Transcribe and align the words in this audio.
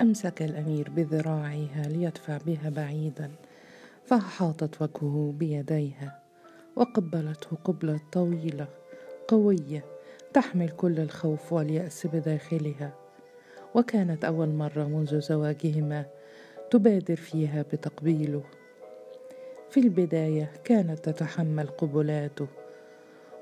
أمسك 0.00 0.42
الأمير 0.42 0.90
بذراعها 0.90 1.82
ليدفع 1.88 2.38
بها 2.46 2.70
بعيدا 2.70 3.30
فأحاطت 4.04 4.82
وجهه 4.82 5.34
بيديها 5.38 6.20
وقبلته 6.76 7.56
قبلة 7.64 8.00
طويلة 8.12 8.68
قوية 9.28 9.84
تحمل 10.32 10.70
كل 10.70 11.00
الخوف 11.00 11.52
واليأس 11.52 12.06
بداخلها. 12.06 12.94
وكانت 13.74 14.24
أول 14.24 14.48
مرة 14.48 14.84
منذ 14.84 15.20
زواجهما 15.20 16.06
تبادر 16.70 17.16
فيها 17.16 17.62
بتقبيله. 17.62 18.42
في 19.70 19.80
البداية 19.80 20.52
كانت 20.64 21.08
تتحمل 21.08 21.66
قبلاته 21.66 22.46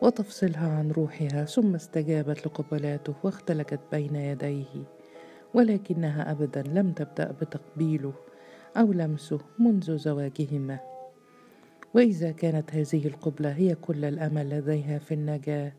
وتفصلها 0.03 0.69
عن 0.69 0.91
روحها 0.91 1.45
ثم 1.45 1.75
استجابت 1.75 2.47
لقبلاته 2.47 3.15
واختلجت 3.23 3.81
بين 3.93 4.17
يديه. 4.17 4.85
ولكنها 5.55 6.31
ابدا 6.31 6.63
لم 6.63 6.93
تبدأ 6.93 7.33
بتقبيله 7.41 8.13
أو 8.77 8.93
لمسه 8.93 9.41
منذ 9.59 9.97
زواجهما. 9.97 10.79
وإذا 11.95 12.33
كانت 12.33 12.75
هذه 12.75 13.07
القبلة 13.07 13.53
هي 13.53 13.75
كل 13.75 14.05
الأمل 14.05 14.51
لديها 14.51 14.99
في 14.99 15.15
النجاة 15.15 15.73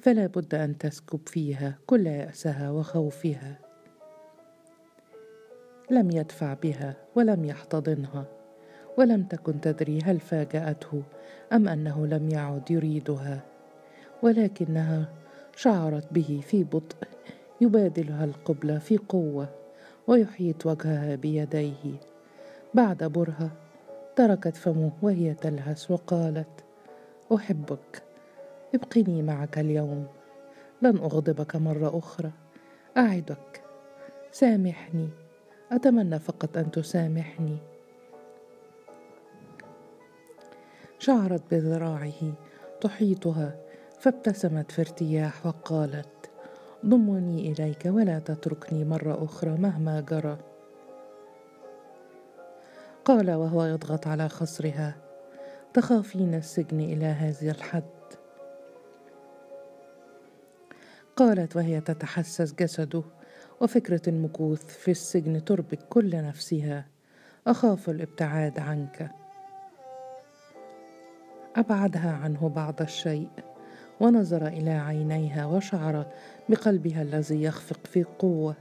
فلا 0.00 0.26
بد 0.26 0.54
أن 0.54 0.78
تسكب 0.78 1.20
فيها 1.26 1.78
كل 1.86 2.06
يأسها 2.06 2.70
وخوفها. 2.70 3.58
لم 5.90 6.10
يدفع 6.10 6.54
بها 6.54 6.96
ولم 7.14 7.44
يحتضنها 7.44 8.26
ولم 8.98 9.22
تكن 9.22 9.60
تدري 9.60 9.98
هل 10.04 10.20
فاجأته 10.20 11.02
أم 11.52 11.68
أنه 11.68 12.06
لم 12.06 12.28
يعد 12.28 12.70
يريدها 12.70 13.40
ولكنها 14.22 15.08
شعرت 15.56 16.12
به 16.12 16.40
في 16.46 16.64
بطء 16.64 16.96
يبادلها 17.62 18.24
القبلة 18.24 18.78
في 18.78 18.96
قوة 18.96 19.48
ويحيط 20.06 20.66
وجهها 20.66 21.14
بيديه. 21.14 22.00
بعد 22.74 23.04
برهة 23.04 23.50
تركت 24.16 24.56
فمه 24.56 24.92
وهي 25.02 25.34
تلهس 25.34 25.90
وقالت 25.90 26.64
أحبك 27.34 28.02
ابقني 28.74 29.22
معك 29.22 29.58
اليوم. 29.58 30.06
لن 30.82 30.96
أغضبك 30.96 31.56
مرة 31.56 31.98
أخرى. 31.98 32.30
أعدك. 32.96 33.62
سامحني. 34.32 35.08
أتمنى 35.72 36.18
فقط 36.18 36.56
أن 36.56 36.70
تسامحني. 36.70 37.56
شعرت 40.98 41.42
بذراعه 41.50 42.32
تحيطها 42.80 43.56
فابتسمت 43.98 44.72
في 44.72 44.80
ارتياح 44.80 45.46
وقالت 45.46 46.11
ضمني 46.86 47.52
إليك 47.52 47.82
ولا 47.86 48.18
تتركني 48.18 48.84
مرة 48.84 49.24
أخرى 49.24 49.50
مهما 49.50 50.00
جرى. 50.00 50.38
قال 53.04 53.30
وهو 53.30 53.64
يضغط 53.64 54.06
على 54.06 54.28
خصرها 54.28 54.96
تخافين 55.74 56.34
السجن 56.34 56.80
إلى 56.80 57.06
هذا 57.06 57.50
الحد. 57.50 57.82
قالت 61.16 61.56
وهي 61.56 61.80
تتحسس 61.80 62.52
جسده 62.52 63.02
وفكرة 63.60 64.02
المكوث 64.08 64.64
في 64.64 64.90
السجن 64.90 65.44
تربك 65.44 65.82
كل 65.88 66.16
نفسها. 66.16 66.86
أخاف 67.46 67.90
الابتعاد 67.90 68.58
عنك. 68.58 69.10
أبعدها 71.56 72.12
عنه 72.12 72.48
بعض 72.48 72.82
الشيء. 72.82 73.28
ونظر 74.02 74.46
إلى 74.46 74.70
عينيها 74.70 75.46
وشعر 75.46 76.06
بقلبها 76.48 77.02
الذي 77.02 77.42
يخفق 77.42 77.86
في 77.86 78.04
قوة 78.04 78.54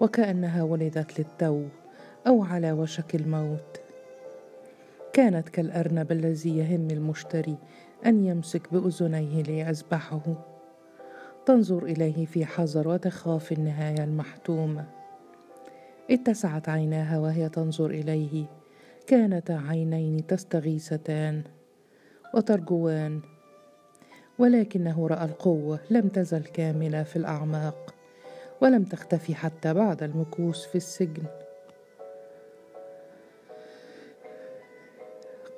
وكأنها 0.00 0.62
ولدت 0.62 1.20
للتو 1.20 1.62
أو 2.26 2.44
على 2.44 2.72
وشك 2.72 3.14
الموت. 3.14 3.80
كانت 5.12 5.48
كالأرنب 5.48 6.12
الذي 6.12 6.58
يهم 6.58 6.90
المشتري 6.90 7.56
أن 8.06 8.24
يمسك 8.24 8.72
بأذنيه 8.72 9.42
ليذبحه. 9.42 10.20
تنظر 11.46 11.84
إليه 11.84 12.26
في 12.26 12.44
حذر 12.44 12.88
وتخاف 12.88 13.52
النهاية 13.52 14.04
المحتومة. 14.04 14.84
اتسعت 16.10 16.68
عيناها 16.68 17.18
وهي 17.18 17.48
تنظر 17.48 17.90
إليه. 17.90 18.46
كانتا 19.06 19.62
عينين 19.68 20.26
تستغيثتان 20.26 21.42
وترجوان 22.34 23.20
ولكنه 24.38 25.08
رأى 25.08 25.24
القوة 25.24 25.80
لم 25.90 26.08
تزل 26.08 26.44
كاملة 26.44 27.02
في 27.02 27.16
الأعماق 27.16 27.94
ولم 28.60 28.84
تختفي 28.84 29.34
حتى 29.34 29.74
بعد 29.74 30.02
المكوس 30.02 30.66
في 30.66 30.74
السجن. 30.74 31.24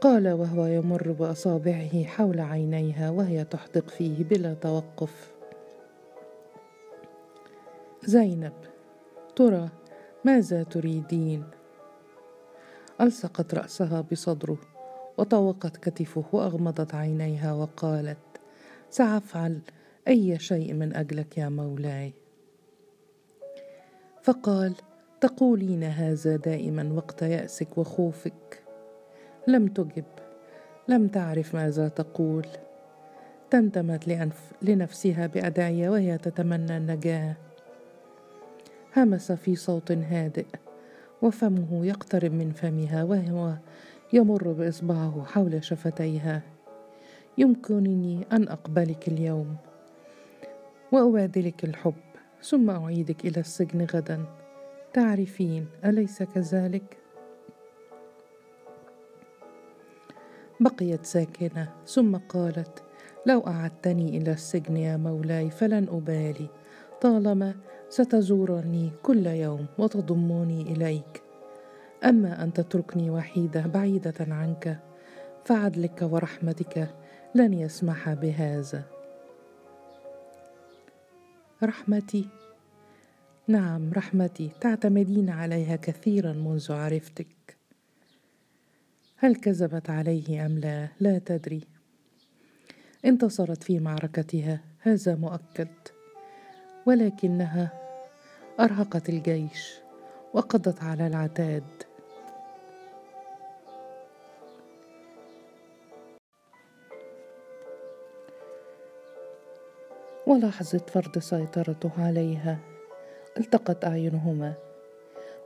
قال 0.00 0.28
وهو 0.33 0.67
يمر 0.67 1.12
بأصابعه 1.12 2.05
حول 2.05 2.41
عينيها 2.41 3.11
وهي 3.11 3.44
تحدق 3.44 3.88
فيه 3.88 4.25
بلا 4.25 4.55
توقف. 4.55 5.33
زينب 8.05 8.53
ترى 9.37 9.69
ماذا 10.25 10.62
تريدين؟ 10.62 11.44
ألصقت 13.00 13.55
رأسها 13.55 14.00
بصدره 14.00 14.59
وطوقت 15.19 15.77
كتفه 15.77 16.25
وأغمضت 16.33 16.94
عينيها 16.94 17.53
وقالت 17.53 18.19
سأفعل 18.91 19.60
أي 20.09 20.38
شيء 20.38 20.72
من 20.72 20.97
أجلك 20.97 21.38
يا 21.38 21.49
مولاي. 21.49 22.12
فقال 24.22 24.75
تقولين 25.21 25.84
هذا 25.84 26.37
دائما 26.37 26.93
وقت 26.93 27.22
يأسك 27.22 27.78
وخوفك. 27.78 28.62
لم 29.47 29.66
تجب 29.66 30.04
لم 30.88 31.09
تعرف 31.09 31.54
ماذا 31.54 31.88
تقول. 31.88 32.47
تمتمت 33.50 34.09
لأنف 34.09 34.53
لنفسها 34.62 35.26
بأدعية 35.26 35.91
وهي 35.91 36.19
تتمنى 36.19 36.76
النجاة. 36.76 37.37
همس 38.97 39.32
في 39.32 39.56
صوت 39.56 39.93
هادئ 39.93 40.47
وفمه 41.22 41.87
يقترب 41.87 42.32
من 42.32 42.53
فمها 42.53 43.05
وهو 43.05 43.55
يمر 44.12 44.53
بإصبعه 44.53 45.25
حول 45.25 45.65
شفتيها. 45.65 46.58
يمكنني 47.38 48.26
أن 48.32 48.49
أقبلك 48.49 49.09
اليوم 49.09 49.56
وابادلك 50.93 51.65
الحب 51.65 51.94
ثم 52.43 52.71
أعيدك 52.71 53.25
إلى 53.25 53.41
السجن 53.41 53.87
غدا. 53.94 54.25
تعرفين 54.93 55.66
أليس 55.84 56.22
كذلك؟ 56.22 56.99
بقيت 60.60 61.06
ساكنة 61.06 61.72
ثم 61.87 62.16
قالت 62.16 62.82
لو 63.26 63.41
أعدتني 63.41 64.19
إلى 64.19 64.32
السجن 64.32 64.76
يا 64.76 64.97
مولاي 64.97 65.50
فلن 65.50 65.88
أبالي. 65.88 66.49
طالما 67.00 67.55
ستزورني 67.88 68.91
كل 69.03 69.26
يوم 69.26 69.66
وتضمني 69.78 70.62
إليك. 70.62 71.22
أما 72.05 72.44
أن 72.44 72.53
تتركني 72.53 73.10
وحيدة 73.10 73.66
بعيدة 73.66 74.15
عنك 74.20 74.78
فعدلك 75.44 76.03
ورحمتك 76.03 76.88
لن 77.34 77.55
يسمح 77.55 78.12
بهذا. 78.12 78.84
رحمتي. 81.62 82.28
نعم 83.49 83.93
رحمتي. 83.93 84.50
تعتمدين 84.61 85.31
عليها 85.31 85.77
كثيرا 85.77 86.33
منذ 86.33 86.72
عرفتك. 86.72 87.56
هل 89.17 89.37
كذبت 89.37 89.91
عليه 89.91 90.47
أم 90.47 90.59
لا؟ 90.59 90.88
لا 91.00 91.19
تدري. 91.19 91.65
انتصرت 93.05 93.62
في 93.62 93.78
معركتها. 93.78 94.61
هذا 94.81 95.15
مؤكد. 95.15 95.69
ولكنها 96.87 97.72
أرهقت 98.61 99.09
الجيش 99.09 99.75
وقضت 100.35 100.82
على 100.82 101.06
العتاد. 101.06 101.88
ولاحظت 110.29 110.91
فرض 110.91 111.19
سيطرته 111.19 111.91
عليها. 111.99 112.59
التقت 113.39 113.85
أعينهما. 113.85 114.55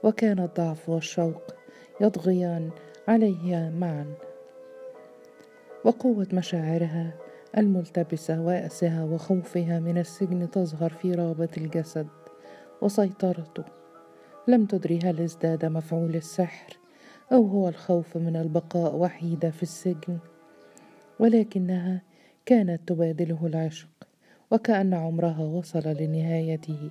وكان 0.03 0.39
الضعف 0.39 0.89
والشوق 0.89 1.55
يطغيان 2.01 2.71
عليها 3.09 3.71
معا. 3.71 4.15
وقوة 5.85 6.27
مشاعرها 6.33 7.15
الملتبسة 7.59 8.41
وياسها 8.41 9.05
وخوفها 9.05 9.81
من 9.81 9.99
السجن 9.99 10.51
تظهر 10.51 10.91
في 10.91 11.15
رغبة 11.15 11.49
الجسد 11.57 12.09
وسيطرته. 12.81 13.65
لم 14.49 14.67
تدري 14.67 14.99
هل 15.05 15.21
ازداد 15.21 15.65
مفعول 15.65 16.17
السحر 16.17 16.77
أو 17.33 17.47
هو 17.47 17.69
الخوف 17.69 18.17
من 18.17 18.37
البقاء 18.37 18.97
وحيدة 18.97 19.51
في 19.51 19.63
السجن. 19.63 20.19
ولكنها 21.19 22.03
كانت 22.47 22.89
تبادله 22.89 23.47
العشق. 23.47 23.92
وكأن 24.53 24.95
عمرها 24.95 25.43
وصل 25.43 25.83
لنهايته 25.87 26.91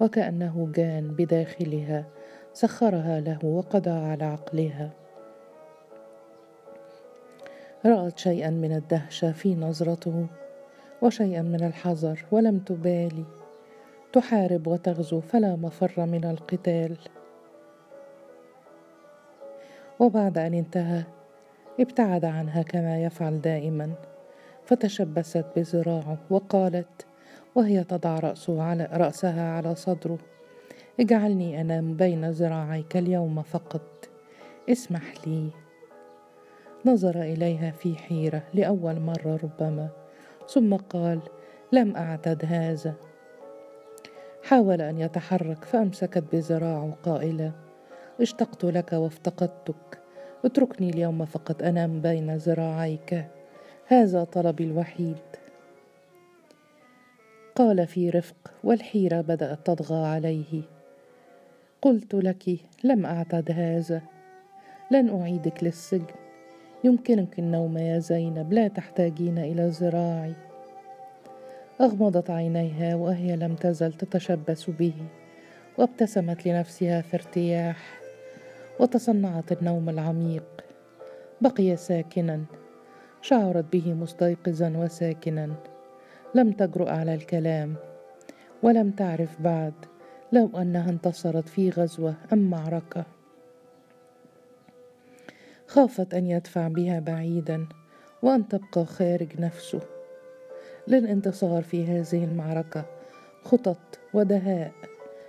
وكأنه 0.00 0.68
جان 0.74 1.14
بداخلها 1.18 2.04
سخرها 2.52 3.20
له 3.20 3.38
وقضى 3.44 3.90
على 3.90 4.24
عقلها. 4.24 4.90
رأت 7.86 8.18
شيئا 8.18 8.50
من 8.50 8.72
الدهشة 8.72 9.32
في 9.32 9.54
نظرته 9.54 10.26
وشيئا 11.02 11.42
من 11.42 11.64
الحذر 11.64 12.24
ولم 12.30 12.58
تبالي. 12.58 13.24
تحارب 14.12 14.66
وتغزو 14.66 15.20
فلا 15.20 15.56
مفر 15.56 16.06
من 16.06 16.24
القتال. 16.24 16.96
وبعد 19.98 20.38
أن 20.38 20.54
انتهى 20.54 21.02
ابتعد 21.80 22.24
عنها 22.24 22.62
كما 22.62 23.04
يفعل 23.04 23.40
دائما. 23.40 23.94
فتشبست 24.68 25.44
بذراعه 25.56 26.18
وقالت 26.30 27.06
وهي 27.54 27.84
تضع 27.84 28.18
رأسه 28.18 28.62
على 28.62 28.88
رأسها 28.92 29.52
على 29.52 29.74
صدره. 29.74 30.18
اجعلني 31.00 31.60
أنام 31.60 31.96
بين 31.96 32.30
ذراعيك 32.30 32.96
اليوم 32.96 33.42
فقط. 33.42 34.08
اسمح 34.70 35.14
لي. 35.26 35.50
نظر 36.86 37.22
إليها 37.22 37.70
في 37.70 37.96
حيرة 37.96 38.42
لأول 38.54 39.00
مرة 39.00 39.40
ربما 39.42 39.88
ثم 40.48 40.76
قال 40.76 41.20
لم 41.72 41.96
أعتد 41.96 42.44
هذا. 42.44 42.94
حاول 44.42 44.80
أن 44.80 44.98
يتحرك 44.98 45.64
فأمسكت 45.64 46.24
بذراعه 46.32 46.96
قائلة 47.02 47.52
اشتقت 48.20 48.64
لك 48.64 48.92
وافتقدتك. 48.92 49.98
اتركني 50.44 50.90
اليوم 50.90 51.24
فقط 51.24 51.62
أنام 51.62 52.00
بين 52.00 52.36
ذراعيك 52.36 53.37
هذا 53.90 54.24
طلبي 54.24 54.64
الوحيد. 54.64 55.16
قال 57.54 57.86
في 57.86 58.10
رفق 58.10 58.36
والحيرة 58.64 59.20
بدأت 59.20 59.66
تطغى 59.66 60.06
عليه. 60.06 60.62
قلت 61.82 62.14
لك 62.14 62.58
لم 62.84 63.06
أعتد 63.06 63.50
هذا. 63.50 64.02
لن 64.90 65.20
أعيدك 65.20 65.64
للسجن. 65.64 66.14
يمكنك 66.84 67.38
النوم 67.38 67.78
يا 67.78 67.98
زينب 67.98 68.52
لا 68.52 68.68
تحتاجين 68.68 69.38
إلى 69.38 69.66
ذراعي 69.66 70.34
أغمضت 71.80 72.30
عينيها 72.30 72.94
وهي 72.94 73.36
لم 73.36 73.54
تزل 73.54 73.92
تتشبث 73.92 74.70
به 74.70 74.94
وابتسمت 75.78 76.46
لنفسها 76.46 77.00
في 77.00 77.14
ارتياح 77.16 78.00
وتصنعت 78.80 79.52
النوم 79.52 79.88
العميق. 79.88 80.64
بقي 81.40 81.76
ساكنا. 81.76 82.44
شعرت 83.22 83.64
به 83.72 83.94
مستيقظا 83.94 84.72
وساكنا. 84.76 85.54
لم 86.34 86.52
تجرؤ 86.52 86.88
على 86.88 87.14
الكلام 87.14 87.74
ولم 88.62 88.90
تعرف 88.90 89.42
بعد. 89.42 89.74
لو 90.32 90.50
أنها 90.56 90.90
انتصرت 90.90 91.48
في 91.48 91.70
غزوة 91.70 92.14
أم 92.32 92.50
معركة. 92.50 93.04
خافت 95.66 96.14
أن 96.14 96.26
يدفع 96.26 96.68
بها 96.68 97.00
بعيدا 97.00 97.66
وأن 98.22 98.48
تبقى 98.48 98.84
خارج 98.84 99.40
نفسه. 99.40 99.80
للانتصار 100.88 101.62
في 101.62 101.84
هذه 101.84 102.24
المعركة 102.24 102.84
خطط 103.42 103.98
ودهاء. 104.14 104.72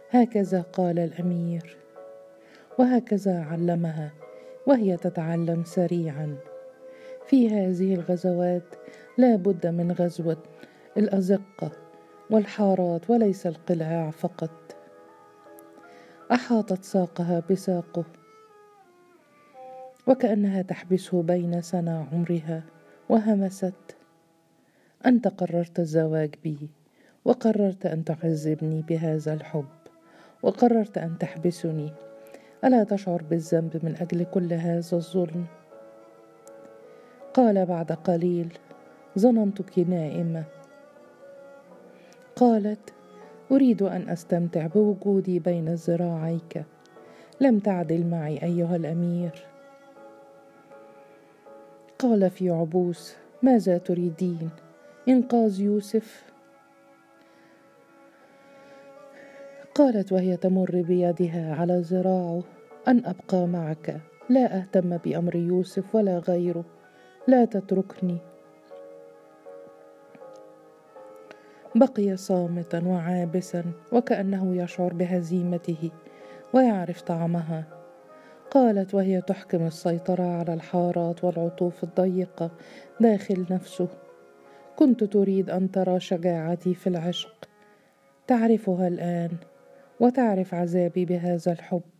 هكذا 0.10 0.62
قال 0.62 1.00
الأمير 1.00 1.78
وهكذا 2.80 3.44
علمها 3.44 4.12
وهي 4.68 4.98
تتعلم 4.98 5.64
سريعا. 5.64 6.38
في 7.30 7.50
هذه 7.50 7.94
الغزوات 7.94 8.76
لا 9.18 9.36
بد 9.36 9.68
من 9.68 9.92
غزوة 9.92 10.44
الأزقة 10.98 11.72
والحارات 12.30 13.10
وليس 13.10 13.48
القلاع 13.48 14.12
فقط. 14.12 14.76
أحاطت 16.32 16.84
ساقها 16.84 17.44
بساقه 17.50 18.04
وكأنها 20.08 20.62
تحبسه 20.62 21.22
بين 21.22 21.62
سنا 21.62 22.08
عمرها 22.12 22.64
وهمست 23.10 23.96
انت 25.06 25.28
قررت 25.28 25.80
الزواج 25.80 26.36
بي 26.44 26.70
وقررت 27.26 27.86
أن 27.86 28.04
تعذبني 28.06 28.82
بهذا 28.82 29.34
الحب 29.34 29.66
وقررت 30.44 30.98
أن 30.98 31.18
تحبسني. 31.18 31.94
ألا 32.64 32.84
تشعر 32.84 33.22
بالذنب 33.24 33.80
من 33.84 33.96
أجل 33.96 34.24
كل 34.24 34.54
هذا 34.54 34.98
الظلم؟ 34.98 35.59
قال 37.34 37.66
بعد 37.66 37.92
قليل 37.92 38.58
ظننتك 39.20 39.80
نائمة. 39.80 40.44
قالت 42.36 42.94
أريد 43.52 43.82
أن 43.82 44.10
أستمتع 44.10 44.68
بوجودي 44.68 45.40
بين 45.40 45.74
ذراعيك. 45.74 46.64
لم 47.42 47.60
تعدل 47.60 48.06
معي 48.06 48.44
أيها 48.44 48.76
الأمير. 48.76 49.46
قال 52.00 52.30
في 52.30 52.50
عبوس 52.50 53.16
ماذا 53.44 53.78
تريدين؟ 53.78 54.50
إنقاذ 55.08 55.62
يوسف. 55.62 56.24
قالت 59.76 60.12
وهي 60.12 60.38
تمر 60.38 60.82
بيدها 60.82 61.56
على 61.56 61.80
ذراعه. 61.80 62.44
أن 62.88 63.06
أبقى 63.06 63.48
معك. 63.48 64.00
لا 64.30 64.58
أهتم 64.58 64.98
بأمر 64.98 65.36
يوسف 65.36 65.96
ولا 65.96 66.18
غيره. 66.18 66.66
لا 67.30 67.46
تتركني. 67.46 68.18
بقي 71.76 72.18
صامتا 72.18 72.84
وعابسا 72.86 73.64
وكأنه 73.92 74.56
يشعر 74.64 74.94
بهزيمته 74.94 75.92
ويعرف 76.54 77.02
طعمها. 77.02 77.64
قالت 78.52 78.94
وهي 78.94 79.22
تحكم 79.22 79.68
السيطرة 79.68 80.24
على 80.24 80.54
الحارات 80.54 81.24
والعطوف 81.24 81.84
الضيقة 81.84 82.52
داخل 83.00 83.46
نفسه. 83.52 83.88
كنت 84.76 85.04
تريد 85.04 85.50
أن 85.50 85.72
ترى 85.72 86.00
شجاعتي 86.00 86.74
في 86.74 86.88
العشق. 86.88 87.50
تعرفها 88.28 88.88
الآن 88.88 89.32
وتعرف 90.00 90.54
عذابي 90.54 91.06
بهذا 91.06 91.52
الحب. 91.52 91.99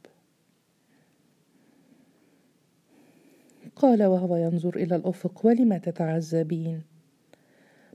قال 3.80 4.04
وهو 4.04 4.36
ينظر 4.36 4.76
إلى 4.76 4.96
الأفق 4.96 5.46
ولم 5.46 5.78
تتعذبين؟ 5.78 6.82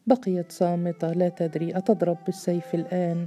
بقيت 0.07 0.53
صامتة 0.53 1.13
لا 1.13 1.29
تدري 1.29 1.77
أتضرب 1.77 2.17
بالسيف 2.27 2.75
الآن؟ 2.75 3.27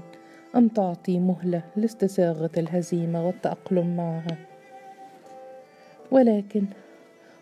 أم 0.55 0.67
تعطي 0.67 1.19
مهلة 1.19 1.63
لاستساغة 1.75 2.51
الهزيمة 2.57 3.27
والتأقلم 3.27 3.97
معها؟ 3.97 4.37
ولكن 6.11 6.65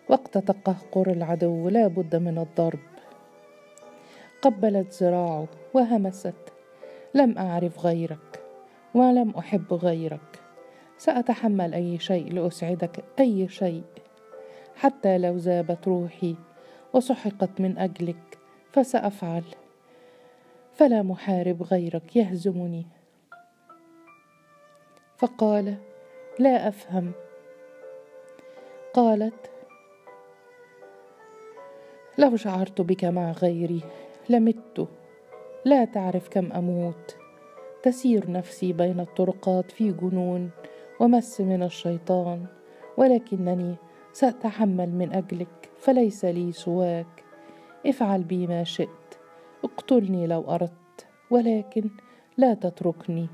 وقت 0.09 0.37
تقهقر 0.37 1.11
العدو 1.11 1.69
لا 1.69 1.87
بد 1.87 2.15
من 2.15 2.37
الضرب. 2.37 2.79
قبلت 4.41 5.03
ذراعه 5.03 5.47
وهمست 5.73 6.53
لم 7.13 7.37
أعرف 7.37 7.85
غيرك 7.85 8.43
ولم 8.93 9.29
أحب 9.29 9.73
غيرك 9.73 10.39
سأتحمل 10.97 11.73
أي 11.73 11.99
شيء 11.99 12.33
لأسعدك 12.33 13.03
أي 13.19 13.47
شيء 13.47 13.83
حتى 14.75 15.17
لو 15.17 15.35
ذابت 15.35 15.87
روحي 15.87 16.35
وسحقت 16.93 17.61
من 17.61 17.77
أجلك 17.77 18.37
فسأفعل. 18.71 19.43
فلا 20.73 21.01
محارب 21.01 21.63
غيرك 21.63 22.15
يهزمني. 22.15 22.85
فقال 25.17 25.77
لا 26.39 26.67
أفهم. 26.67 27.11
قالت 28.93 29.51
لو 32.17 32.35
شعرت 32.35 32.81
بك 32.81 33.05
مع 33.05 33.31
غيري 33.31 33.81
لمت. 34.29 34.87
لا 35.65 35.85
تعرف 35.85 36.29
كم 36.29 36.51
أموت. 36.51 37.15
تسير 37.83 38.31
نفسي 38.31 38.73
بين 38.73 38.99
الطرقات 38.99 39.71
في 39.71 39.91
جنون 39.91 40.49
ومس 40.99 41.41
من 41.41 41.63
الشيطان 41.63 42.45
ولكنني 42.97 43.75
سأتحمل 44.15 44.89
من 44.89 45.13
أجلك 45.13 45.69
فليس 45.79 46.25
لي 46.25 46.51
سواك. 46.51 47.23
افعل 47.85 48.23
بي 48.23 48.47
ما 48.47 48.63
شئت 48.63 49.17
اقتلني 49.63 50.27
لو 50.27 50.51
أردت 50.51 51.07
ولكن 51.29 51.89
لا 52.37 52.53
تتركني. 52.53 53.27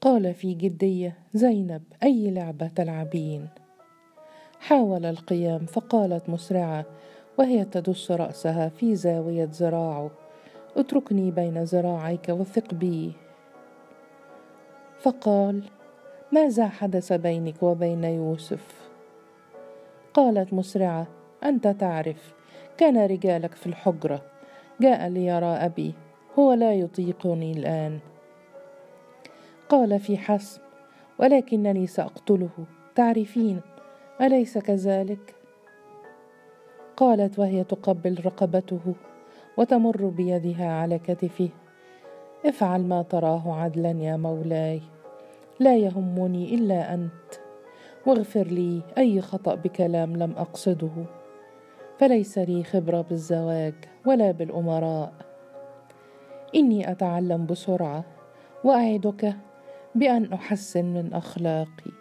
قال 0.00 0.34
في 0.34 0.54
جدية 0.54 1.16
زينب 1.34 1.82
أي 2.02 2.30
لعبة 2.30 2.66
تلعبين؟ 2.66 3.48
حاول 4.60 5.04
القيام 5.04 5.66
فقالت 5.66 6.28
مسرعة 6.28 6.84
وهي 7.38 7.64
تدس 7.64 8.10
رأسها 8.10 8.68
في 8.68 8.96
زاوية 8.96 9.48
ذراعه 9.52 10.10
اتركني 10.76 11.30
بين 11.30 11.62
ذراعيك 11.62 12.28
وثق 12.28 12.74
بي. 12.74 13.12
فقال 15.00 15.62
ماذا 16.32 16.68
حدث 16.68 17.12
بينك 17.12 17.62
وبين 17.62 18.04
يوسف؟ 18.04 18.90
قالت 20.14 20.52
مسرعة 20.52 21.06
أنت 21.44 21.68
تعرف 21.68 22.34
كان 22.76 23.06
رجالك 23.06 23.54
في 23.54 23.66
الحجرة. 23.66 24.22
جاء 24.80 25.08
ليرى 25.08 25.46
أبي 25.46 25.94
هو 26.38 26.52
لا 26.52 26.74
يطيقني 26.74 27.52
الآن. 27.52 27.98
قال 29.68 30.00
في 30.00 30.18
حسم 30.18 30.60
ولكنني 31.18 31.86
سأقتله. 31.86 32.50
تعرفين 32.94 33.60
أليس 34.20 34.58
كذلك؟ 34.58 35.34
قالت 36.96 37.38
وهي 37.38 37.64
تقبل 37.64 38.24
رقبته 38.24 38.94
وتمر 39.56 40.06
بيدها 40.06 40.72
على 40.72 40.98
كتفه. 40.98 41.48
افعل 42.46 42.80
ما 42.80 43.02
تراه 43.02 43.62
عدلا 43.62 43.90
يا 43.90 44.16
مولاي. 44.16 44.80
لا 45.60 45.76
يهمني 45.76 46.54
إلا 46.54 46.94
أنت. 46.94 47.32
واغفر 48.06 48.46
لي 48.46 48.82
أي 48.98 49.20
خطأ 49.20 49.54
بكلام 49.54 50.16
لم 50.16 50.32
أقصده. 50.32 51.04
فليس 51.98 52.38
لي 52.38 52.64
خبرة 52.64 53.00
بالزواج 53.00 53.74
ولا 54.06 54.30
بالأمراء. 54.30 55.12
إني 56.54 56.90
أتعلم 56.90 57.46
بسرعة 57.46 58.04
وأعدك 58.64 59.36
بأن 59.94 60.32
أحسن 60.32 60.84
من 60.84 61.12
أخلاقي. 61.12 61.92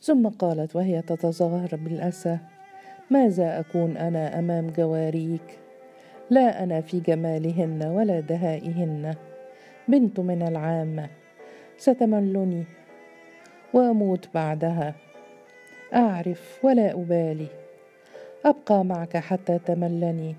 ثم 0.00 0.28
قالت 0.28 0.76
وهي 0.76 1.02
تتظاهر 1.02 1.68
بالأسى 1.72 2.38
ماذا 3.10 3.60
أكون 3.60 3.96
أنا 3.96 4.38
أمام 4.38 4.70
جواريك؟ 4.70 5.58
لا 6.30 6.62
أنا 6.62 6.80
في 6.80 7.00
جمالهن 7.00 7.82
ولا 7.82 8.20
دهائهن. 8.20 9.14
بنت 9.88 10.20
من 10.20 10.42
العامه 10.42 11.08
ستملني 11.78 12.64
وأموت 13.74 14.28
بعدها. 14.34 14.94
أعرف 15.94 16.60
ولا 16.62 16.92
أبالي. 16.92 17.46
أبقى 18.44 18.84
معك 18.84 19.16
حتى 19.16 19.58
تملني. 19.58 20.34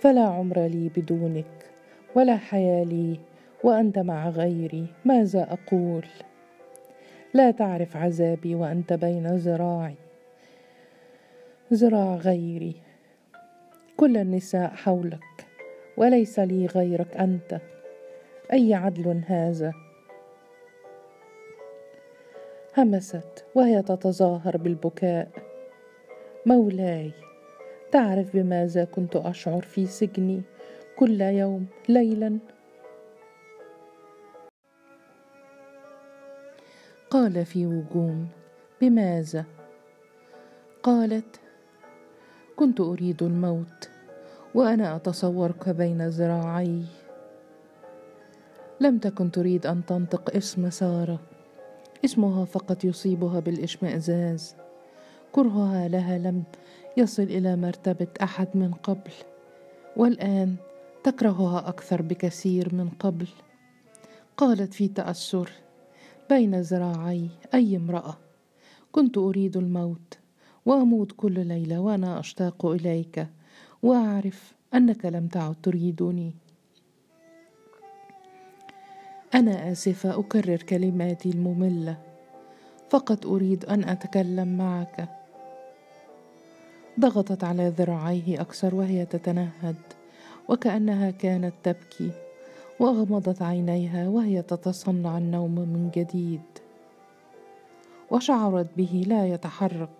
فلا 0.00 0.24
عمر 0.24 0.66
لي 0.66 0.90
بدونك 0.96 1.70
ولا 2.14 2.36
حياة 2.36 2.84
لي. 2.84 3.20
وأنت 3.64 3.98
مع 3.98 4.28
غيري 4.28 4.86
ماذا 5.04 5.42
أقول؟ 5.52 6.06
لا 7.34 7.50
تعرف 7.50 7.96
عذابي 7.96 8.54
وأنت 8.54 8.92
بين 8.92 9.26
ذراعي 9.26 9.94
ذراع 11.72 12.14
غيري. 12.14 12.87
كل 13.98 14.16
النساء 14.16 14.70
حولك 14.70 15.46
وليس 15.96 16.38
لي 16.38 16.66
غيرك 16.66 17.16
أنت. 17.16 17.60
أي 18.52 18.74
عدل 18.74 19.22
هذا؟ 19.26 19.72
همست 22.76 23.44
وهي 23.54 23.82
تتظاهر 23.82 24.56
بالبكاء. 24.56 25.28
مولاي 26.46 27.12
تعرف 27.92 28.36
بماذا 28.36 28.84
كنت 28.84 29.16
أشعر 29.16 29.62
في 29.62 29.86
سجني 29.86 30.42
كل 30.98 31.20
يوم 31.20 31.66
ليلا؟ 31.88 32.38
قال 37.10 37.44
في 37.44 37.66
وجوم 37.66 38.28
بماذا؟ 38.80 39.44
قالت 40.82 41.40
كنت 42.58 42.80
أريد 42.80 43.22
الموت 43.22 43.88
وأنا 44.54 44.96
أتصورك 44.96 45.68
بين 45.68 46.08
ذراعي. 46.08 46.82
لم 48.80 48.98
تكن 48.98 49.30
تريد 49.30 49.66
أن 49.66 49.86
تنطق 49.86 50.36
اسم 50.36 50.70
سارة. 50.70 51.20
اسمها 52.04 52.44
فقط 52.44 52.84
يصيبها 52.84 53.40
بالإشمئزاز. 53.40 54.56
كرهها 55.32 55.88
لها 55.88 56.18
لم 56.18 56.42
يصل 56.96 57.22
إلى 57.22 57.56
مرتبة 57.56 58.06
أحد 58.22 58.48
من 58.54 58.72
قبل 58.72 59.12
والآن 59.96 60.56
تكرهها 61.04 61.68
أكثر 61.68 62.02
بكثير 62.02 62.74
من 62.74 62.88
قبل. 62.88 63.28
قالت 64.36 64.74
في 64.74 64.88
تأثر 64.88 65.50
بين 66.30 66.60
ذراعي 66.60 67.28
أي 67.54 67.76
امرأة 67.76 68.16
كنت 68.92 69.18
أريد 69.18 69.56
الموت. 69.56 70.18
وأموت 70.68 71.12
كل 71.12 71.46
ليلة 71.46 71.80
وأنا 71.80 72.20
أشتاق 72.20 72.66
إليك. 72.66 73.26
وأعرف 73.82 74.52
أنك 74.74 75.04
لم 75.04 75.26
تعد 75.26 75.54
تريدني. 75.62 76.34
أنا 79.34 79.72
آسفة 79.72 80.18
أكرر 80.20 80.56
كلماتي 80.56 81.30
المملة. 81.30 81.96
فقط 82.90 83.26
أريد 83.26 83.64
أن 83.64 83.84
أتكلم 83.84 84.58
معك. 84.58 85.08
ضغطت 87.00 87.44
على 87.44 87.68
ذراعيه 87.68 88.40
أكثر 88.40 88.74
وهي 88.74 89.06
تتنهد 89.06 89.76
وكأنها 90.48 91.10
كانت 91.10 91.54
تبكي. 91.62 92.10
وأغمضت 92.80 93.42
عينيها 93.42 94.08
وهي 94.08 94.42
تتصنع 94.42 95.18
النوم 95.18 95.54
من 95.54 95.90
جديد. 95.94 96.42
وشعرت 98.10 98.66
به 98.76 99.04
لا 99.06 99.26
يتحرك. 99.26 99.97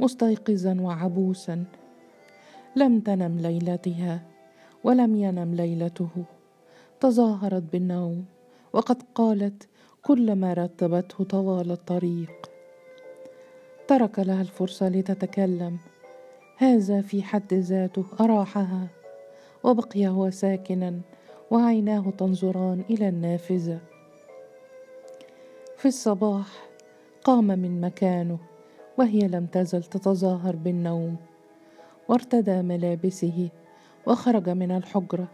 مستيقظا 0.00 0.76
وعبوسا. 0.80 1.64
لم 2.76 3.00
تنم 3.00 3.38
ليلتها 3.38 4.22
ولم 4.84 5.16
ينم 5.16 5.54
ليلته. 5.54 6.08
تظاهرت 7.00 7.62
بالنوم 7.72 8.24
وقد 8.72 9.02
قالت 9.14 9.68
كل 10.02 10.32
ما 10.32 10.54
رتبته 10.54 11.24
طوال 11.24 11.70
الطريق. 11.70 12.50
ترك 13.88 14.18
لها 14.18 14.40
الفرصة 14.40 14.88
لتتكلم. 14.88 15.78
هذا 16.56 17.00
في 17.00 17.22
حد 17.22 17.54
ذاته 17.54 18.04
أراحها. 18.20 18.88
وبقي 19.64 20.08
هو 20.08 20.30
ساكنا 20.30 21.00
وعيناه 21.50 22.10
تنظران 22.18 22.84
إلى 22.90 23.08
النافذة. 23.08 23.78
في 25.76 25.88
الصباح 25.88 26.46
قام 27.24 27.46
من 27.46 27.80
مكانه. 27.80 28.38
وهي 28.98 29.28
لم 29.28 29.46
تزل 29.46 29.82
تتظاهر 29.82 30.56
بالنوم 30.56 31.16
وارتدى 32.08 32.62
ملابسه 32.62 33.48
وخرج 34.06 34.48
من 34.48 34.70
الحجرة. 34.70 35.28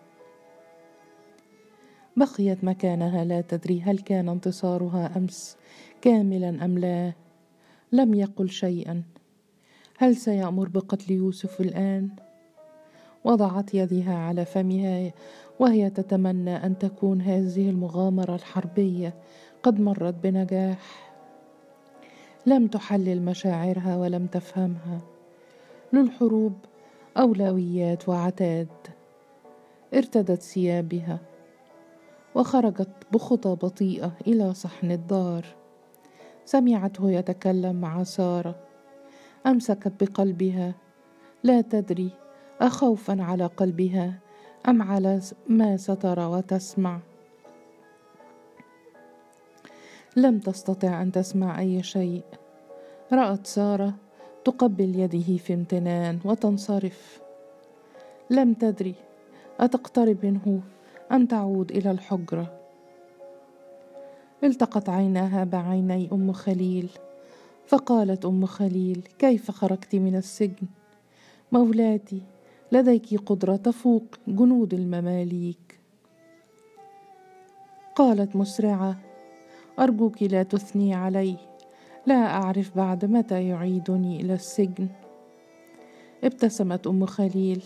بقيت 2.16 2.64
مكانها 2.64 3.24
لا 3.24 3.40
تدري 3.40 3.80
هل 3.80 3.98
كان 3.98 4.28
انتصارها 4.28 5.16
أمس 5.16 5.56
كاملا 6.02 6.64
أم 6.64 6.78
لا. 6.78 7.12
لم 7.92 8.14
يقل 8.14 8.50
شيئا. 8.50 9.02
هل 9.98 10.16
سيأمر 10.16 10.68
بقتل 10.68 11.12
يوسف 11.12 11.60
الآن؟ 11.60 12.08
وضعت 13.24 13.74
يدها 13.74 14.14
على 14.14 14.44
فمها 14.44 15.12
وهي 15.60 15.90
تتمنى 15.90 16.56
أن 16.56 16.78
تكون 16.78 17.20
هذه 17.22 17.70
المغامرة 17.70 18.34
الحربية 18.34 19.14
قد 19.62 19.80
مرت 19.80 20.14
بنجاح. 20.14 21.03
لم 22.46 22.66
تحلل 22.66 23.22
مشاعرها 23.22 23.96
ولم 23.96 24.26
تفهمها. 24.26 25.00
للحروب 25.92 26.52
أولويات 27.16 28.08
وعتاد 28.08 28.68
ارتدت 29.94 30.42
ثيابها 30.42 31.18
وخرجت 32.34 32.88
بخطى 33.12 33.50
بطيئة 33.50 34.12
إلى 34.26 34.54
صحن 34.54 34.90
الدار. 34.90 35.46
سمعته 36.44 37.10
يتكلم 37.10 37.80
مع 37.80 38.02
سارة. 38.02 38.54
أمسكت 39.46 39.92
بقلبها. 40.00 40.74
لا 41.42 41.60
تدري 41.60 42.10
اخوفا 42.60 43.22
على 43.22 43.46
قلبها 43.46 44.18
أم 44.68 44.82
على 44.82 45.20
ما 45.48 45.76
سترى 45.76 46.24
وتسمع. 46.24 47.00
لم 50.16 50.38
تستطع 50.38 51.02
أن 51.02 51.12
تسمع 51.12 51.60
أي 51.60 51.82
شيء. 51.82 52.22
رأت 53.12 53.46
سارة 53.46 53.94
تقبل 54.44 55.00
يده 55.00 55.36
في 55.36 55.54
امتنان 55.54 56.18
وتنصرف. 56.24 57.20
لم 58.30 58.54
تدري 58.54 58.94
أتقترب 59.60 60.26
منه 60.26 60.60
أم 61.12 61.26
تعود 61.26 61.70
إلى 61.70 61.90
الحجرة. 61.90 62.60
التقت 64.44 64.88
عيناها 64.88 65.44
بعيني 65.44 66.08
أم 66.12 66.32
خليل 66.32 66.88
فقالت 67.66 68.24
أم 68.24 68.46
خليل 68.46 69.08
كيف 69.18 69.50
خرجت 69.50 69.94
من 69.94 70.16
السجن؟ 70.16 70.66
مولاتي 71.52 72.22
لديك 72.72 73.20
قدرة 73.26 73.56
تفوق 73.56 74.04
جنود 74.28 74.74
المماليك. 74.74 75.80
قالت 77.94 78.36
مسرعة 78.36 78.96
أرجوك 79.78 80.22
لا 80.22 80.42
تثني 80.42 80.94
عليه 80.94 81.36
لا 82.06 82.14
أعرف 82.14 82.76
بعد 82.76 83.04
متى 83.04 83.48
يعيدني 83.48 84.20
إلى 84.20 84.34
السجن. 84.34 84.88
ابتسمت 86.24 86.86
أم 86.86 87.06
خليل. 87.06 87.62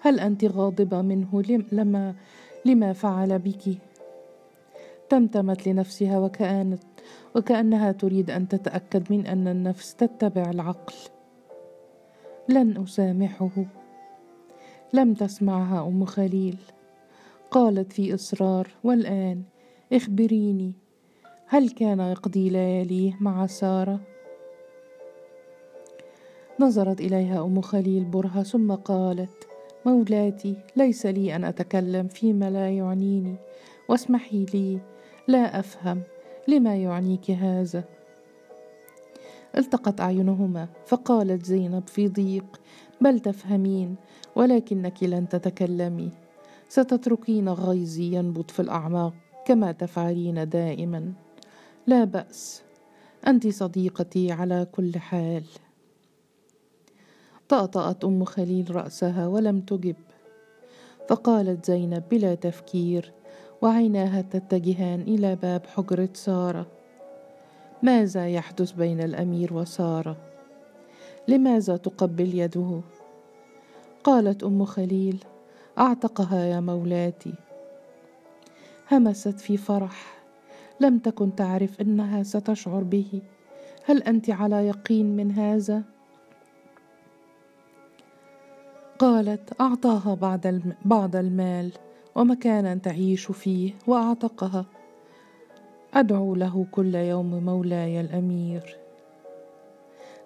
هل 0.00 0.20
أنت 0.20 0.44
غاضبة 0.44 1.02
منه؟ 1.02 1.42
لما 1.72 2.14
لما 2.64 2.92
فعل 2.92 3.38
بك؟ 3.38 3.78
تمتمت 5.08 5.68
لنفسها 5.68 6.18
وكانت 6.18 6.82
وكأنها 7.34 7.92
تريد 7.92 8.30
أن 8.30 8.48
تتأكد 8.48 9.12
من 9.12 9.26
أن 9.26 9.48
النفس 9.48 9.94
تتبع 9.94 10.50
العقل. 10.50 10.94
لن 12.48 12.82
أسامحه. 12.82 13.64
لم 14.92 15.14
تسمعها 15.14 15.88
أم 15.88 16.04
خليل. 16.04 16.56
قالت 17.50 17.92
في 17.92 18.14
إصرار 18.14 18.68
والآن 18.84 19.42
اخبريني. 19.92 20.79
هل 21.52 21.70
كان 21.70 22.00
يقضي 22.00 22.50
لياليه 22.50 23.16
مع 23.20 23.46
سارة؟ 23.46 24.00
نظرت 26.60 27.00
إليها 27.00 27.44
أم 27.44 27.60
خليل 27.60 28.04
برهة 28.04 28.42
ثم 28.42 28.74
قالت 28.74 29.48
مولاتي 29.86 30.56
ليس 30.76 31.06
لي 31.06 31.36
أن 31.36 31.44
أتكلم 31.44 32.08
فيما 32.08 32.50
لا 32.50 32.70
يعنيني. 32.70 33.36
واسمحي 33.88 34.46
لي 34.54 34.80
لا 35.28 35.58
أفهم 35.58 36.02
لما 36.48 36.76
يعنيك 36.76 37.30
هذا. 37.30 37.84
التقت 39.58 40.00
أعينهما 40.00 40.68
فقالت 40.86 41.46
زينب 41.46 41.88
في 41.88 42.08
ضيق 42.08 42.60
بل 43.00 43.20
تفهمين 43.20 43.96
ولكنك 44.36 45.02
لن 45.02 45.28
تتكلمي. 45.28 46.10
ستتركين 46.68 47.48
غيظي 47.48 48.14
ينبض 48.14 48.50
في 48.50 48.62
الأعماق 48.62 49.14
كما 49.46 49.72
تفعلين 49.72 50.48
دائما. 50.48 51.12
لا 51.86 52.04
بأس. 52.04 52.62
أنت 53.26 53.48
صديقتي 53.48 54.32
على 54.32 54.66
كل 54.72 54.98
حال. 54.98 55.44
طأطأت 57.48 58.04
أم 58.04 58.24
خليل 58.24 58.76
رأسها 58.76 59.26
ولم 59.26 59.60
تجب. 59.60 59.96
فقالت 61.08 61.64
زينب 61.64 62.02
بلا 62.10 62.34
تفكير 62.34 63.12
وعيناها 63.62 64.20
تتجهان 64.20 65.00
إلى 65.00 65.36
باب 65.36 65.66
حجرة 65.66 66.08
سارة. 66.14 66.66
ماذا 67.82 68.28
يحدث 68.28 68.72
بين 68.72 69.00
الأمير 69.00 69.54
وسارة؟ 69.54 70.16
لماذا 71.28 71.76
تقبل 71.76 72.38
يده؟ 72.38 72.80
قالت 74.04 74.44
أم 74.44 74.64
خليل 74.64 75.24
أعتقها 75.78 76.44
يا 76.44 76.60
مولاتي. 76.60 77.34
همست 78.92 79.40
في 79.40 79.56
فرح. 79.56 80.19
لم 80.80 80.98
تكن 80.98 81.34
تعرف 81.34 81.80
أنها 81.80 82.22
ستشعر 82.22 82.82
به. 82.82 83.22
هل 83.84 84.02
أنت 84.02 84.30
على 84.30 84.66
يقين 84.68 85.16
من 85.16 85.32
هذا؟ 85.32 85.82
قالت 88.98 89.60
أعطاها 89.60 90.14
بعض 90.14 90.40
بعض 90.84 91.16
المال 91.16 91.72
ومكانا 92.14 92.74
تعيش 92.74 93.26
فيه 93.26 93.72
وأعتقها. 93.86 94.66
أدعو 95.94 96.34
له 96.34 96.66
كل 96.70 96.94
يوم 96.94 97.44
مولاي 97.44 98.00
الأمير. 98.00 98.76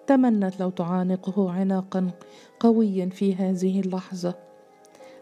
تمنت 0.07 0.59
لو 0.59 0.69
تعانقه 0.69 1.51
عناقا 1.51 2.11
قويا 2.59 3.09
في 3.09 3.35
هذه 3.35 3.79
اللحظة. 3.79 4.33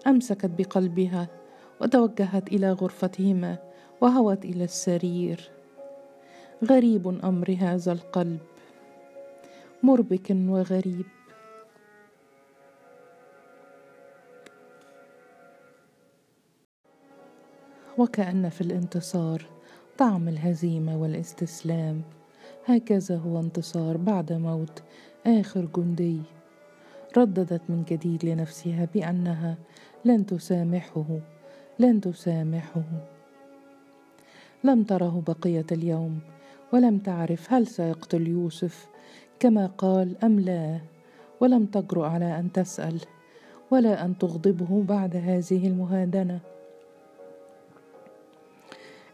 أمسكت 0.08 0.52
بقلبها 0.58 1.28
وتوجهت 1.82 2.48
إلى 2.48 2.72
غرفتهما. 2.72 3.73
وهوت 4.02 4.46
إلى 4.46 4.64
السرير. 4.64 5.50
غريب 6.66 7.08
أمر 7.24 7.58
هذا 7.60 7.92
القلب 7.92 8.40
مربك 9.84 10.30
وغريب. 10.30 11.06
وكأن 17.98 18.50
في 18.50 18.62
الانتصار 18.62 19.46
طعم 19.98 20.28
الهزيمة 20.28 20.98
والاستسلام. 20.98 22.02
هكذا 22.66 23.18
هو 23.18 23.40
انتصار 23.40 23.98
بعد 23.98 24.34
موت 24.34 24.84
آخر 25.28 25.66
جندي. 25.76 26.22
رددت 27.18 27.62
من 27.70 27.84
جديد 27.84 28.26
لنفسها 28.26 28.88
بأنها 28.94 29.58
لن 30.06 30.26
تسامحه 30.26 31.20
لن 31.80 32.02
تسامحه. 32.02 33.13
لم 34.66 34.84
تره 34.84 35.24
بقية 35.28 35.66
اليوم 35.72 36.20
ولم 36.74 36.98
تعرف 36.98 37.54
هل 37.54 37.68
سيقتل 37.68 38.28
يوسف. 38.28 38.88
كما 39.40 39.66
قال 39.66 40.24
أم 40.24 40.40
لا؟ 40.40 40.80
ولم 41.40 41.66
تجرؤ 41.66 42.04
على 42.04 42.40
أن 42.40 42.52
تسأل 42.52 43.00
ولا 43.72 44.06
أن 44.06 44.18
تغضبه 44.18 44.84
بعد 44.84 45.16
هذه 45.16 45.68
المهادنة. 45.68 46.40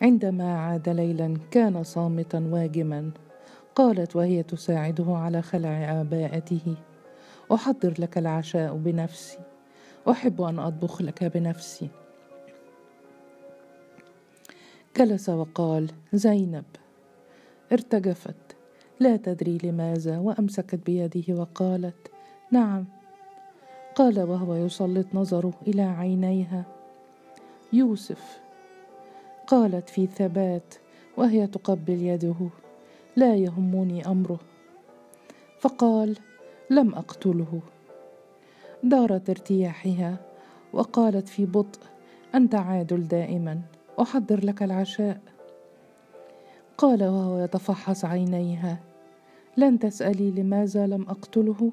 عندما 0.02 0.60
عاد 0.60 0.90
ليلا 0.90 1.38
كان 1.52 1.84
صامتا 1.84 2.50
واجما. 2.52 3.12
قالت 3.76 4.16
وهي 4.16 4.44
تساعده 4.44 5.06
على 5.16 5.42
خلع 5.42 5.70
عباءته 5.70 6.76
أحضر 7.54 7.94
لك 8.00 8.18
العشاء 8.18 8.76
بنفسي. 8.76 9.40
أحب 10.10 10.42
أن 10.42 10.60
أطبخ 10.60 11.02
لك 11.02 11.24
بنفسي. 11.24 11.90
جلس 14.98 15.30
وقال 15.30 15.92
زينب. 16.14 16.66
ارتجفت. 17.72 18.56
لا 19.00 19.16
تدري 19.18 19.58
لماذا؟ 19.64 20.18
وأمسكت 20.18 20.76
بيده 20.86 21.34
وقالت 21.34 22.12
نعم. 22.52 22.86
قال 23.96 24.20
وهو 24.20 24.56
يسلط 24.56 25.08
نظره 25.14 25.54
إلى 25.68 25.82
عينيها. 25.82 26.66
يوسف. 27.74 28.40
قالت 29.48 29.90
في 29.90 30.08
ثبات 30.08 30.74
وهي 31.18 31.48
تقبل 31.48 32.04
يده. 32.04 32.50
لا 33.16 33.36
يهمني 33.36 34.08
أمره. 34.08 34.40
فقال 35.60 36.18
لم 36.70 36.96
أقتله. 36.96 37.62
دارت 38.84 39.30
ارتياحها 39.30 40.18
وقالت 40.74 41.28
في 41.28 41.46
بطء 41.46 41.80
أنت 42.36 42.56
عادل 42.56 43.08
دائما. 43.08 43.62
أحضر 44.02 44.46
لك 44.46 44.64
العشاء. 44.64 45.20
قال 46.78 47.04
وهو 47.04 47.44
يتفحص 47.44 48.06
عينيها. 48.06 48.80
لن 49.58 49.80
تسألي 49.80 50.32
لماذا 50.32 50.88
لم 50.88 51.02
أقتله؟ 51.10 51.72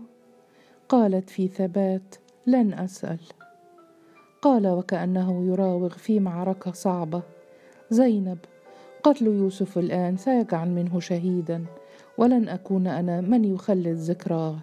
قالت 0.89 1.31
في 1.31 1.49
ثبات 1.49 2.15
لن 2.47 2.73
أسأل. 2.73 3.19
قال 4.43 4.67
وكأنه 4.67 5.47
يراوغ 5.47 5.89
في 5.89 6.21
معركة 6.21 6.73
صعبة. 6.73 7.23
زينب 7.91 8.39
قتل 9.03 9.27
يوسف 9.27 9.79
الآن 9.79 10.17
سيجعل 10.17 10.69
منه 10.69 11.01
شهيدا 11.01 11.65
ولن 12.19 12.49
أكون 12.49 12.87
أنا 12.87 13.21
من 13.21 13.45
يخلد 13.45 13.97
ذكراه 13.97 14.59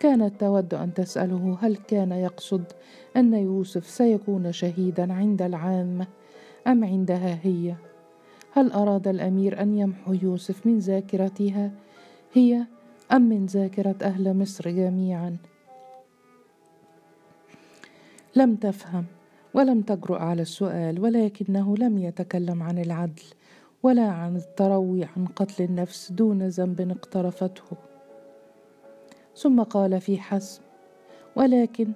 كانت 0.00 0.40
تود 0.40 0.74
أن 0.74 0.94
تسأله 0.94 1.58
هل 1.60 1.76
كان 1.76 2.12
يقصد 2.12 2.64
أن 3.16 3.34
يوسف 3.34 3.86
سيكون 3.86 4.52
شهيدا 4.52 5.12
عند 5.12 5.42
العامة. 5.42 6.06
أم 6.66 6.84
عندها 6.84 7.38
هي؟ 7.42 7.74
هل 8.52 8.72
أراد 8.72 9.08
الأمير 9.08 9.62
أن 9.62 9.74
يمحو 9.74 10.12
يوسف 10.12 10.66
من 10.66 10.78
ذاكرتها؟ 10.78 11.70
هي 12.32 12.66
أم 13.12 13.22
من 13.22 13.46
ذاكرة 13.46 13.96
أهل 14.02 14.36
مصر 14.36 14.70
جميعا؟ 14.70 15.36
لم 18.36 18.56
تفهم 18.56 19.04
ولم 19.54 19.80
تجرؤ 19.80 20.16
على 20.16 20.42
السؤال 20.42 21.00
ولكنه 21.00 21.76
لم 21.76 21.98
يتكلم 21.98 22.62
عن 22.62 22.78
العدل 22.78 23.22
ولا 23.82 24.06
عن 24.06 24.36
التروي 24.36 25.04
عن 25.04 25.26
قتل 25.26 25.64
النفس 25.64 26.12
دون 26.12 26.48
ذنب 26.48 26.90
اقترفته. 26.90 27.76
ثم 29.36 29.62
قال 29.62 30.00
في 30.00 30.18
حسم 30.18 30.62
ولكن 31.36 31.92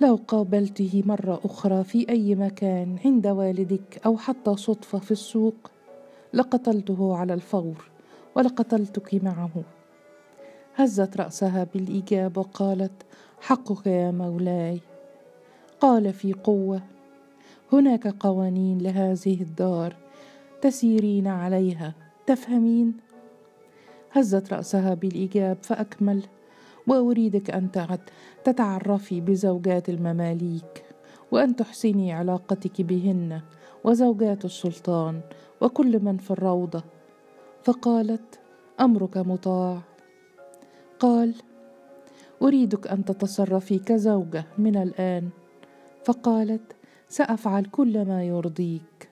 لو 0.00 0.18
قابلته 0.28 1.02
مرة 1.06 1.40
أخرى 1.44 1.84
في 1.84 2.08
أي 2.08 2.34
مكان 2.34 2.96
عند 3.04 3.26
والدك 3.26 4.00
أو 4.06 4.16
حتى 4.16 4.56
صدفة 4.56 4.98
في 4.98 5.10
السوق 5.10 5.70
لقتلته 6.34 7.16
على 7.16 7.34
الفور 7.34 7.90
ولقتلتك 8.34 9.24
معه. 9.24 9.50
هزت 10.76 11.16
رأسها 11.16 11.66
بالإيجاب 11.74 12.36
وقالت 12.38 12.92
حقك 13.40 13.86
يا 13.86 14.10
مولاي 14.10 14.80
قال 15.80 16.12
في 16.12 16.32
قوة 16.32 16.82
هناك 17.72 18.06
قوانين 18.06 18.78
لهذه 18.78 19.42
الدار 19.42 19.96
تسيرين 20.62 21.26
عليها 21.26 21.94
تفهمين؟ 22.26 22.96
هزت 24.12 24.52
رأسها 24.52 24.94
بالإيجاب 24.94 25.56
فأكمل 25.62 26.22
وأريدك 26.88 27.50
أن 27.50 27.68
تتعرفي 28.44 29.20
بزوجات 29.20 29.88
المماليك 29.88 30.84
وأن 31.32 31.56
تحسني 31.56 32.12
علاقتك 32.12 32.82
بهن 32.82 33.40
وزوجات 33.84 34.44
السلطان 34.44 35.20
وكل 35.60 36.04
من 36.04 36.16
في 36.16 36.30
الروضة. 36.30 36.82
فقالت 37.62 38.40
أمرك 38.80 39.16
مطاع. 39.16 39.82
قال 41.00 41.34
أريدك 42.42 42.86
أن 42.86 43.04
تتصرفي 43.04 43.78
كزوجة 43.78 44.44
من 44.58 44.76
الآن. 44.76 45.28
فقالت 46.04 46.76
سأفعل 47.08 47.64
كل 47.64 48.04
ما 48.04 48.24
يرضيك. 48.24 49.07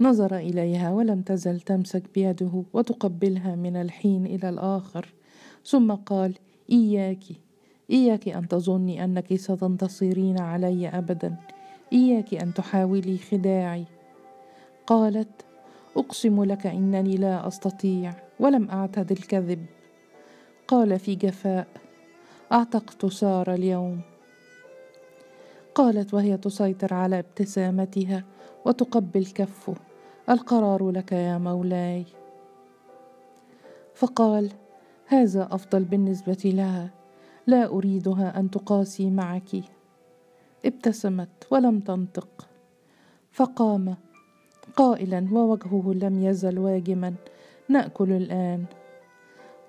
نظر 0.00 0.36
إليها 0.36 0.92
ولم 0.92 1.22
تزل 1.22 1.60
تمسك 1.60 2.02
بيده 2.14 2.64
وتقبلها 2.72 3.54
من 3.54 3.76
الحين 3.76 4.26
إلى 4.26 4.48
الآخر. 4.48 5.14
ثم 5.66 5.92
قال 5.92 6.34
إياك 6.70 7.24
إياك 7.90 8.28
أن 8.28 8.48
تظني 8.48 9.04
أنك 9.04 9.34
ستنتصرين 9.34 10.40
علي 10.40 10.88
ابدا. 10.88 11.36
إياك 11.92 12.34
أن 12.34 12.54
تحاولي 12.54 13.18
خداعي. 13.18 13.84
قالت 14.86 15.44
أقسم 15.96 16.44
لك 16.44 16.66
إنني 16.66 17.16
لا 17.16 17.48
أستطيع 17.48 18.14
ولم 18.40 18.70
أعتد 18.70 19.12
الكذب. 19.12 19.66
قال 20.68 20.98
في 20.98 21.14
جفاء 21.14 21.66
أعتقت 22.52 23.06
ساره 23.06 23.54
اليوم. 23.54 24.00
قالت 25.74 26.14
وهي 26.14 26.36
تسيطر 26.36 26.94
على 26.94 27.18
ابتسامتها. 27.18 28.24
وتقبل 28.64 29.26
كفه. 29.26 29.74
القرار 30.30 30.90
لك 30.90 31.12
يا 31.12 31.38
مولاي. 31.38 32.04
فقال 33.94 34.50
هذا 35.06 35.48
أفضل 35.50 35.84
بالنسبة 35.84 36.38
لها. 36.44 36.90
لا 37.46 37.66
أريدها 37.66 38.40
أن 38.40 38.50
تقاسي 38.50 39.10
معك. 39.10 39.50
ابتسمت 40.64 41.46
ولم 41.50 41.80
تنطق. 41.80 42.48
فقام 43.32 43.96
قائلا 44.76 45.28
ووجهه 45.32 45.92
لم 45.94 46.22
يزل 46.22 46.58
واجما. 46.58 47.14
نأكل 47.68 48.12
الآن. 48.12 48.64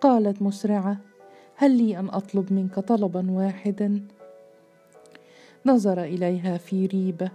قالت 0.02 0.42
مسرعة 0.42 0.98
هل 1.56 1.78
لي 1.78 2.00
أن 2.00 2.10
أطلب 2.10 2.54
منك 2.54 2.80
طلبا 2.80 3.32
واحدا؟ 3.32 4.08
نظر 5.66 6.04
إليها 6.04 6.58
في 6.58 6.86
ريبة. 6.86 7.32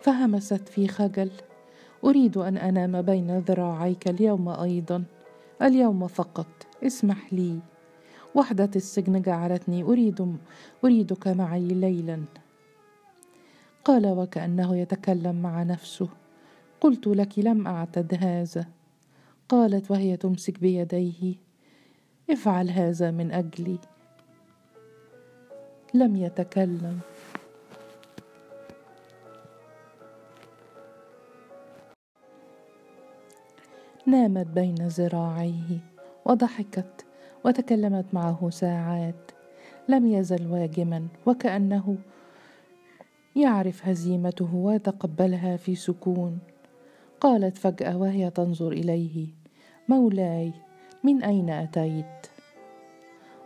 فهمست 0.00 0.68
في 0.68 0.88
خجل. 0.88 1.30
أريد 2.04 2.36
أن 2.36 2.56
أنام 2.56 3.02
بين 3.02 3.38
ذراعيك 3.38 4.08
اليوم 4.08 4.48
أيضا. 4.48 5.04
اليوم 5.62 6.06
فقط. 6.06 6.46
اسمح 6.82 7.32
لي. 7.32 7.58
وحدة 8.34 8.70
السجن 8.76 9.22
جعلتني 9.22 9.82
أريد 9.82 10.36
أريدك 10.84 11.28
معي 11.28 11.68
ليلا. 11.68 12.24
قال 13.84 14.06
وكأنه 14.06 14.76
يتكلم 14.76 15.42
مع 15.42 15.62
نفسه. 15.62 16.08
قلت 16.80 17.06
لك 17.06 17.38
لم 17.38 17.66
أعتد 17.66 18.18
هذا. 18.20 18.66
قالت 19.48 19.90
وهي 19.90 20.16
تمسك 20.16 20.60
بيديه. 20.60 21.34
افعل 22.30 22.70
هذا 22.70 23.10
من 23.10 23.32
أجلي. 23.32 23.78
لم 25.94 26.16
يتكلم. 26.16 27.00
نامت 34.10 34.46
بين 34.46 34.74
ذراعيه 34.74 35.78
وضحكت 36.24 37.06
وتكلمت 37.44 38.04
معه 38.12 38.50
ساعات. 38.50 39.30
لم 39.88 40.06
يزل 40.06 40.46
واجما 40.46 41.06
وكأنه 41.26 41.96
يعرف 43.36 43.86
هزيمته 43.86 44.54
ويتقبلها 44.54 45.56
في 45.56 45.74
سكون. 45.74 46.38
قالت 47.20 47.58
فجأة 47.58 47.96
وهي 47.96 48.30
تنظر 48.30 48.72
إليه 48.72 49.26
مولاي 49.88 50.52
من 51.04 51.22
أين 51.22 51.50
أتيت؟ 51.50 52.26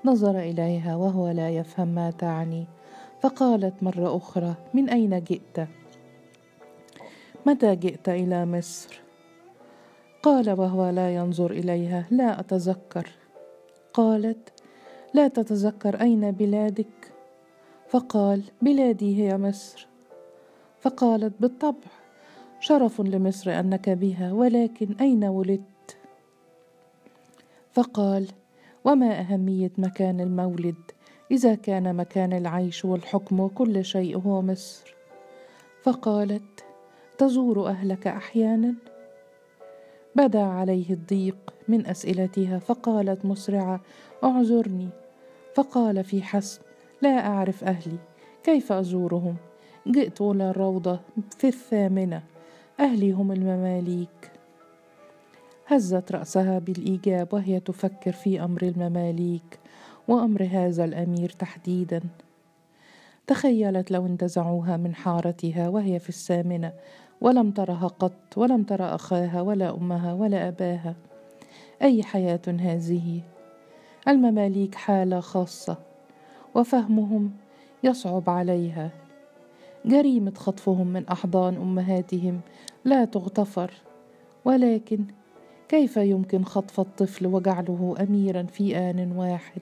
نظر 0.05 0.39
إليها 0.39 0.97
وهو 0.97 1.31
لا 1.31 1.51
يفهم 1.51 1.89
ما 1.89 2.11
تعني 2.11 2.67
فقالت 3.21 3.83
مرة 3.83 4.17
أخرى 4.17 4.55
من 4.75 4.89
أين 4.89 5.25
جئت؟ 5.25 5.69
متى 7.47 7.77
جئت 7.77 8.09
إلى 8.09 8.47
مصر؟ 8.47 9.04
قال 10.25 10.51
وهو 10.51 10.89
لا 10.89 11.15
ينظر 11.15 11.51
إليها 11.51 12.07
لا 12.11 12.41
أتذكر. 12.41 13.11
قالت 13.95 14.53
لا 15.15 15.29
تتذكر 15.29 16.01
أين 16.01 16.31
بلادك. 16.31 17.13
فقال 17.89 18.43
بلادي 18.63 19.23
هي 19.23 19.39
مصر. 19.39 19.87
فقالت 20.81 21.33
بالطبع 21.41 21.91
شرف 22.61 23.01
لمصر 23.01 23.51
أنك 23.61 23.91
بها 23.91 24.33
ولكن 24.33 24.95
أين 25.01 25.25
ولدت؟ 25.25 25.97
فقال 27.73 28.29
وما 28.85 29.21
أهمية 29.21 29.73
مكان 29.79 30.21
المولد 30.21 30.91
إذا 31.31 31.55
كان 31.55 31.97
مكان 31.97 32.33
العيش 32.33 32.85
والحكم 32.85 33.41
وكل 33.41 33.85
شيء 33.85 34.19
هو 34.19 34.43
مصر. 34.43 34.95
فقالت 35.83 36.65
تزور 37.19 37.69
أهلك 37.69 38.07
أحيانا؟ 38.07 38.75
بدا 40.17 40.43
عليه 40.43 40.91
الضيق 40.91 41.37
من 41.69 41.87
أسئلتها 41.87 42.59
فقالت 42.59 43.25
مسرعة 43.25 43.81
أعذرني. 44.25 44.89
فقال 45.55 46.05
في 46.05 46.23
حسم 46.23 46.63
لا 47.03 47.27
أعرف 47.27 47.65
أهلي 47.65 47.99
كيف 48.43 48.73
أزورهم؟ 48.73 49.37
جئت 49.87 50.21
إلى 50.21 50.51
الروضة 50.51 51.01
في 51.39 51.49
الثامنة 51.49 52.23
أهلي 52.81 53.13
هم 53.13 53.33
المماليك. 53.33 54.31
هزت 55.67 56.13
رأسها 56.13 56.59
بالايجاب 56.59 57.29
وهي 57.33 57.61
تفكر 57.61 58.13
في 58.13 58.45
أمر 58.45 58.63
المماليك 58.63 59.59
وأمر 60.09 60.49
هذا 60.53 60.85
الأمير 60.85 61.31
تحديدا. 61.31 62.01
تخيلت 63.27 63.91
لو 63.91 64.07
انتزعوها 64.07 64.77
من 64.77 64.95
حارتها 64.95 65.69
وهي 65.69 65.99
في 65.99 66.09
الثامنه 66.09 66.73
ولم 67.21 67.51
ترها 67.51 67.87
قط 67.87 68.37
ولم 68.37 68.63
ترى 68.63 68.85
أخاها 68.85 69.41
ولا 69.41 69.75
أمها 69.75 70.13
ولا 70.13 70.49
أباها. 70.49 70.95
أي 71.83 72.03
حياة 72.03 72.41
هذه؟ 72.49 73.21
المماليك 74.09 74.75
حالة 74.75 75.21
خاصة 75.21 75.77
وفهمهم 76.55 77.33
يصعب 77.85 78.31
عليها. 78.31 78.91
جريمة 79.87 80.33
خطفهم 80.37 80.87
من 80.87 81.09
أحضان 81.09 81.57
أمهاتهم 81.57 82.41
لا 82.85 83.05
تغتفر 83.05 83.71
ولكن 84.45 85.05
كيف 85.69 85.97
يمكن 85.97 86.45
خطف 86.45 86.81
الطفل 86.81 87.27
وجعله 87.27 87.95
اميرا 88.01 88.43
في 88.43 88.77
آن 88.77 89.13
واحد؟ 89.13 89.61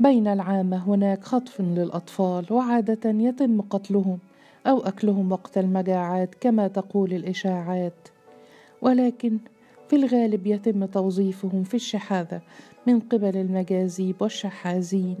بين 0.00 0.26
العامه 0.26 0.76
هناك 0.76 1.24
خطف 1.24 1.60
للأطفال 1.60 2.46
وعادة 2.50 3.10
يتم 3.10 3.60
قتلهم 3.60 4.18
أو 4.66 4.80
أكلهم 4.80 5.32
وقت 5.32 5.58
المجاعات 5.58 6.34
كما 6.34 6.68
تقول 6.68 7.12
الإشاعات. 7.12 8.08
ولكن 8.82 9.38
في 9.88 9.96
الغالب 9.96 10.46
يتم 10.46 10.84
توظيفهم 10.84 11.62
في 11.62 11.74
الشحاذة 11.74 12.40
من 12.86 13.00
قبل 13.00 13.36
المجاذيب 13.36 14.16
والشحاذين 14.20 15.16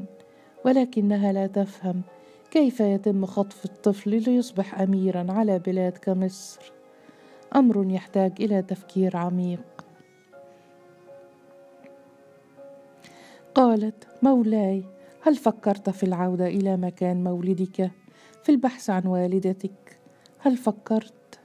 ولكنها 0.64 1.32
لا 1.32 1.46
تفهم 1.46 2.02
كيف 2.50 2.80
يتم 2.80 3.26
خطف 3.26 3.64
الطفل 3.64 4.10
ليصبح 4.10 4.80
اميرا 4.80 5.26
على 5.28 5.58
بلاد 5.58 5.92
كمصر. 5.92 6.72
أمر 7.56 7.86
يحتاج 7.90 8.32
إلى 8.40 8.62
تفكير 8.62 9.16
عميق. 9.16 9.75
قالت 13.56 14.08
مولاي 14.22 14.84
هل 15.22 15.36
فكرت 15.36 15.90
في 15.90 16.02
العودة 16.02 16.46
إلى 16.46 16.76
مكان 16.76 17.24
مولدك؟ 17.24 17.90
في 18.42 18.52
البحث 18.52 18.90
عن 18.90 19.06
والدتك. 19.06 19.98
هل 20.38 20.56
فكرت؟ 20.56 21.38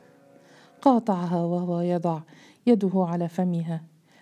قاطعها 0.81 1.43
وهو 1.43 1.81
يضع 1.81 2.19
يده 2.67 2.91
على 2.95 3.29
فمها. 3.29 3.81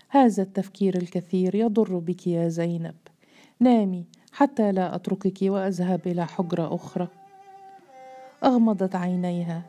هذا 0.09 0.43
التفكير 0.43 0.97
الكثير 0.97 1.55
يضر 1.55 1.97
بك 1.97 2.27
يا 2.27 2.47
زينب. 2.47 2.95
نامي 3.59 4.05
حتى 4.31 4.71
لا 4.71 4.95
أتركك 4.95 5.37
وأذهب 5.41 6.01
إلى 6.05 6.25
حجرة 6.25 6.75
أخرى. 6.75 7.07
أغمضت 8.43 8.95
عينيها 8.95 9.61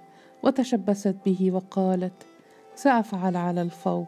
وتشبست 0.43 1.17
به 1.27 1.51
وقالت 1.53 2.27
سأفعل 2.75 3.37
على 3.37 3.63
الفور. 3.63 4.07